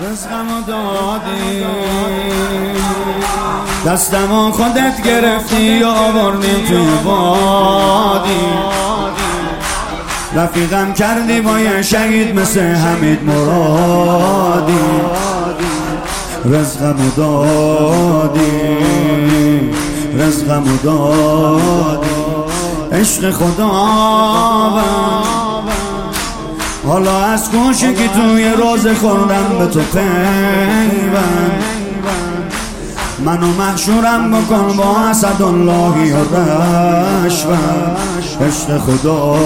رزقمو 0.00 0.62
دادی. 0.66 1.64
دستمو 3.86 4.50
خودت 4.50 5.02
گرفتی 5.04 5.84
آوردی 5.84 6.64
توی 6.68 6.86
بادی 7.04 8.40
رفیقم 10.36 10.92
کردی 10.92 11.40
با 11.40 11.60
یه 11.60 11.82
شهید 11.82 12.40
مثل 12.40 12.60
حمید 12.60 13.24
مرادی. 13.24 14.78
رزقمو 16.44 17.10
دادی. 17.16 18.40
رزقمو 20.18 20.76
دادی. 20.76 22.06
عشق 22.92 23.30
خدا 23.30 23.70
حالا 26.86 27.24
از 27.24 27.50
کوشی 27.50 27.94
که 27.94 28.08
توی 28.08 28.48
روز 28.48 28.86
خوردم 28.86 29.58
به 29.58 29.66
تو 29.66 29.80
پیوند. 29.80 31.62
منو 33.24 33.46
محشورم 33.46 34.30
بکن 34.30 34.76
با 34.76 34.98
اسد 34.98 35.42
اللهی 35.42 36.12
و 36.12 36.16
رشون 37.24 37.58
عشق 38.40 38.78
خدا 38.78 39.36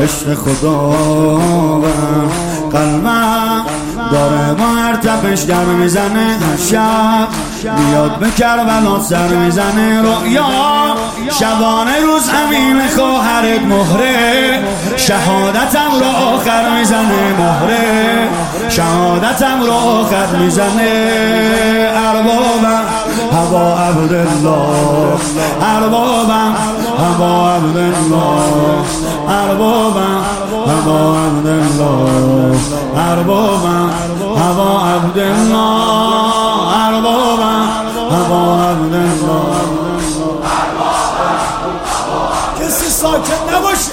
عشق 0.00 0.34
خدا 0.34 0.90
قلبم 2.72 3.64
داره 4.12 4.54
هر 4.62 4.96
تپش 4.96 5.40
در 5.40 5.64
می‌زنه 5.64 6.38
هر 6.40 6.56
شب 6.70 7.28
بیاد 7.76 8.18
به 8.18 8.30
کربلا 8.30 9.00
سر 9.00 9.28
می‌زنه 9.28 10.02
رؤیا. 10.02 10.46
شبانه 11.40 12.00
روز 12.00 12.28
امین 12.28 12.88
خواهرت 12.96 13.62
مهره. 13.62 14.58
شهادتم 14.96 15.90
رو 16.00 16.34
آخر 16.34 16.78
می‌زنه 16.78 17.34
مهره. 17.38 18.28
شهادتم 18.68 19.62
رو 19.62 19.72
آخر 19.72 20.26
می‌زنه. 20.26 21.20
اربابم 21.96 22.84
هوا 23.32 23.78
عبدالله. 23.78 25.18
اربابم 25.76 26.54
هوا 26.98 27.54
عبدالله. 27.54 28.42
اربابم 29.28 30.22
هوا 30.66 31.16
عبدالله. 31.16 32.39
اربابم 32.96 33.90
هوا 34.36 34.88
عبدالله 34.94 36.86
اربابم 36.86 37.68
هوا 38.10 38.64
عبدالله 38.64 39.60
کسی 42.60 42.90
ساکت 42.90 43.40
نباشه 43.54 43.92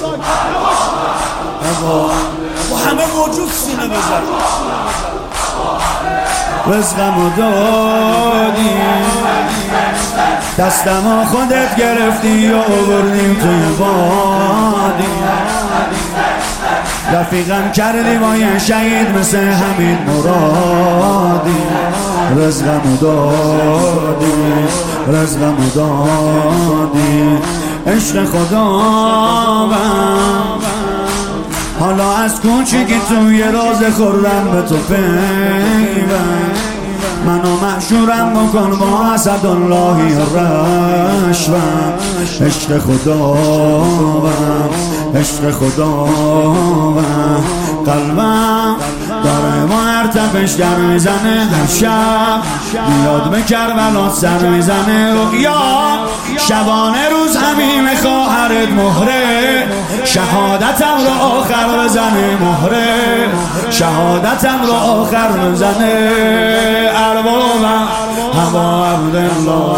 با 2.69 2.77
همه 2.77 3.05
موجود 3.15 3.51
سینه 3.51 3.87
بزن 3.87 4.23
رزقمو 6.67 7.29
دادی. 7.29 8.69
دستمو 10.57 11.25
خودت 11.25 11.75
گرفتی 11.75 12.51
و 12.51 12.57
آوردیم 12.57 13.33
توی 13.41 13.75
بادی 13.79 15.07
رفیقم 17.13 17.71
کردی 17.71 18.17
با 18.17 18.35
یه 18.35 18.59
شهید 18.59 19.17
مثل 19.19 19.37
حمید 19.37 19.97
مرادی. 20.07 21.57
رزقمو 22.37 22.97
دادی 23.01 24.67
رزقمو 25.07 25.69
دادی. 25.75 27.37
عشق 27.87 28.25
خدا 28.25 28.81
حالا 31.79 32.13
از 32.13 32.41
کوچیکی 32.41 32.99
توی 33.09 33.43
راز 33.43 33.95
خوردم 33.97 34.51
به 34.51 34.61
تو 34.61 34.75
پیوند. 34.77 36.57
منو 37.25 37.55
محشورم 37.61 38.33
بکن 38.33 38.79
با 38.79 39.05
اسد 39.13 39.45
اللهی 39.45 40.15
رشوم 41.29 41.93
عشق 42.41 42.77
خدا 42.77 43.33
عشق 45.15 45.51
خدا 45.51 46.03
قلبم 47.85 48.75
داره 49.23 49.65
با 49.69 49.75
هر 49.75 50.07
تپش 50.07 50.51
در 50.51 50.75
می‌زنه 50.75 51.47
هر 51.51 51.67
شب. 51.67 52.41
بیاد 52.71 53.29
به 53.29 53.41
کربلا 53.41 54.09
سر 54.09 54.37
می‌زنه 54.37 55.13
رؤیا 55.13 55.53
شبانه 56.37 57.09
روز 57.09 57.35
همین 57.35 57.95
خواهرت 57.95 58.69
مهره. 58.69 59.67
شهادتم 60.05 60.97
رو 61.05 61.27
آخر 61.27 61.83
بزنه 61.85 62.37
مهره. 62.41 63.29
شهادتم 63.69 64.61
رو 64.67 64.73
آخر 64.73 65.27
بزنه. 65.27 66.11
اربابم 66.95 67.87
هوا 68.33 68.85
عبدالله 68.85 69.77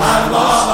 اربابم. 0.00 0.71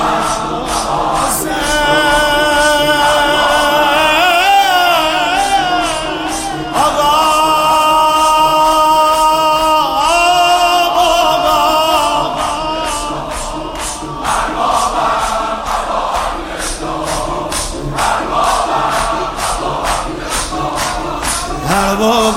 هوا 21.88 22.28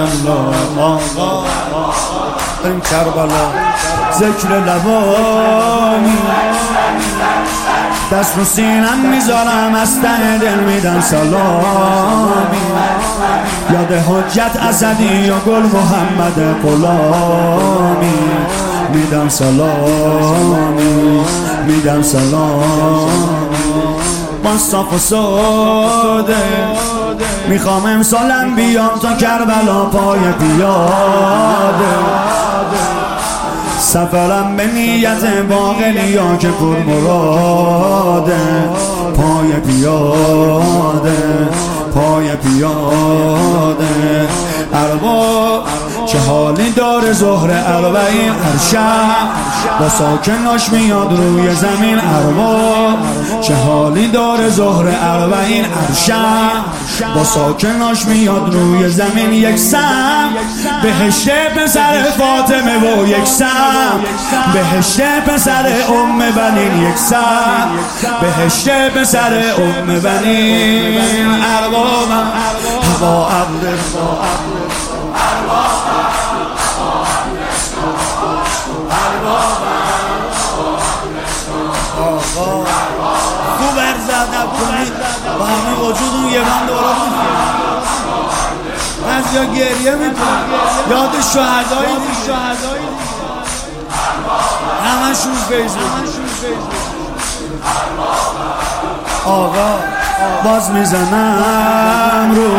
عبدالله 0.00 1.00
این 2.64 2.80
کربلا 2.80 3.46
ذکر 4.18 4.48
لبانی 4.48 6.18
دست 8.12 8.38
رو 8.38 8.44
سینم 8.44 8.98
می‌ذارم 9.10 9.74
از 9.82 10.00
ته 10.00 10.38
دل 10.38 10.60
میدم 10.60 11.00
سلامی 11.00 12.60
یاد 13.72 13.92
حجت 13.92 14.56
اسدی 14.68 15.04
یا 15.04 15.38
گل 15.38 15.62
محمد 15.62 16.62
غلامی 16.62 18.18
میدم 18.94 19.28
سلامی 19.28 21.20
میدم 21.66 22.02
سلامی 22.02 23.49
با 24.44 24.58
صاف 24.58 24.94
و 24.94 24.98
ساده. 24.98 26.36
می‌خوام 27.48 27.84
امسالم 27.86 28.54
بیام 28.56 28.98
تا 29.02 29.16
کربلا 29.16 29.84
پای 29.84 30.18
پیاده. 30.18 31.96
سفرم 33.78 34.56
به 34.56 34.66
نیت 34.66 35.24
باقلیا 35.48 36.36
که 36.36 36.48
پر 36.48 36.78
مراده. 36.78 38.40
پای 39.16 39.52
پیاده 39.52 41.48
پای 41.94 42.36
پیاده. 42.36 44.28
ارباب 44.74 45.64
چه 46.06 46.18
حالی 46.18 46.70
داره 46.70 47.12
ظهر 47.12 47.50
اربعین 47.50 48.28
هر 48.28 48.58
شب 48.70 49.28
با 49.80 49.88
ساکناش 49.88 50.72
میاد 50.72 51.12
روی 51.12 51.54
زمین 51.54 51.98
ارباب 51.98 52.89
حالی 54.00 54.12
داره 54.12 54.48
ظهر 54.48 54.86
اربعین 55.00 55.64
هر 55.64 55.94
شب 55.94 57.14
با 57.14 57.24
ساکناش 57.24 58.06
میاد 58.06 58.54
روی 58.54 58.88
زمین 58.88 59.32
یک 59.32 59.56
سم. 59.56 60.30
بهشت 60.82 61.28
پسر 61.30 62.02
فاطمه 62.02 62.78
و 62.78 63.08
یک 63.08 63.24
سم. 63.24 64.00
بهشت 64.52 65.00
پسر 65.00 65.66
ام 65.88 66.18
بنین 66.18 66.82
یک 66.90 66.96
سم. 66.96 67.70
بهشت 68.20 68.68
پسر 68.68 69.42
ام 69.58 70.00
بنین. 70.00 71.00
اربابم 71.44 72.32
هوا 73.00 73.28
عبدالله 73.28 74.69
کنید 84.50 84.92
با 85.38 85.44
همه 85.44 85.74
وجود 85.80 86.14
اون 86.14 86.32
یه 86.32 86.40
بند 86.40 86.68
بالا 86.68 86.90
از 89.18 89.34
یا 89.34 89.44
گریه 89.44 89.94
می‌کنن. 89.94 90.44
یاد 90.90 91.10
شهدایی 91.32 91.96
همشون 94.84 95.34
فیض 95.48 95.72
آقا 99.26 99.78
باز 100.44 100.70
می‌زنم 100.70 102.32
رو. 102.34 102.50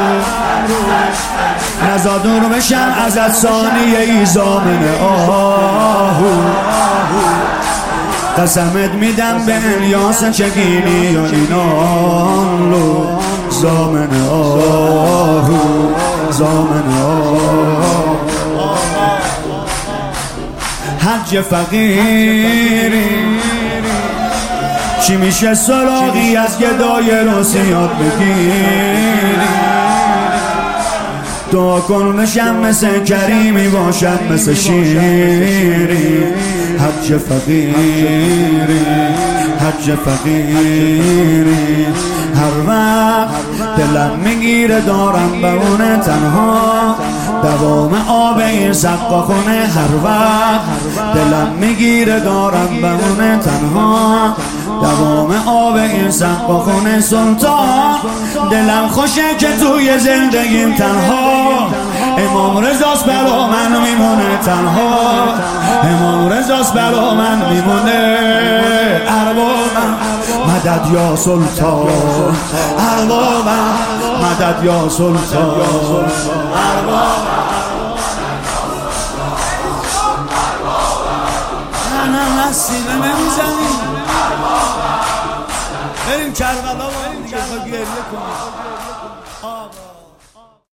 نزادون 1.94 2.44
رو 2.44 2.50
بشن 2.50 2.94
از 3.06 3.18
از 3.18 3.40
ثانیه 3.40 4.00
ای 4.00 4.26
زامن 4.26 4.96
آهو. 5.02 6.32
قسمت 8.38 8.92
میدم 8.94 9.46
به 9.46 9.54
الیاس 9.76 10.24
چگینی 10.24 11.12
یا 11.14 11.26
اینان 11.26 12.72
لو 12.72 13.06
زامن 13.50 14.28
آهو 14.30 15.58
زامن 16.32 16.94
آهو. 17.04 17.52
حج 21.00 21.42
فقیری 21.42 23.10
چی 25.08 25.18
میشه 25.18 25.54
سراغی 25.54 26.36
از 26.36 26.58
گدای 26.60 27.12
روسی 27.12 27.60
یاد 27.68 27.92
بگیری؟ 27.98 29.81
دعا 31.52 31.80
کن 31.80 32.04
مشم 32.04 32.56
مثل 32.56 33.04
کریمی 33.04 33.68
باشد 33.68 34.20
مثل 34.32 34.54
شیری 34.54 36.24
حج 36.80 37.18
فقیری 37.18 38.82
حج 39.60 39.96
فقیری. 40.06 41.86
هر 42.36 42.68
وقت 42.68 43.32
دلم 43.78 44.20
می‌گیره 44.24 44.82
دارم 44.82 45.44
اون 45.44 46.00
تنها. 46.00 46.96
دوام 47.44 47.94
آب 48.10 48.38
این 48.38 48.74
سقا 48.74 49.22
خونه 49.22 49.52
هر 49.52 49.96
وقت 50.06 51.16
دلم 51.16 51.54
می‌گیره 51.60 52.20
دارم 52.20 52.70
اون 52.84 53.40
تنها. 53.40 54.36
دوام 54.82 55.32
آب 55.48 55.76
این 55.76 56.12
سقا 56.12 56.60
خونه 56.60 57.02
سلطان. 57.02 57.96
دلم 58.52 58.88
خوشه 58.88 59.36
که 59.40 59.48
توی 59.58 60.00
زندگیم 60.00 60.76
تنها. 60.76 61.68
امام 62.18 62.58
رزاست 62.66 63.06
برا 63.06 63.48
من 63.48 63.82
میمونه 63.82 64.38
تنها. 64.46 65.24
امام 65.84 66.30
رزاست 66.30 66.74
برا 66.74 67.14
من 67.14 67.50
میمونه 67.50 68.22
اربابم 69.08 69.96
مدد 70.48 70.92
یا 70.94 71.16
سلطان. 71.16 71.88
اربابم 72.98 73.74
مدد 74.22 74.64
یا 74.64 74.90
سلطان. 74.90 75.62
اربابم 76.76 77.51
نه 82.22 82.46
نه 82.46 82.52
سینه 82.54 82.96
نمی‌زنی. 82.96 83.68
بریم 86.08 86.34
کربلا 86.34 86.90
بریم 86.90 87.24
دیگه 87.24 87.66
گریه 87.66 87.86
کنیم. 88.12 89.91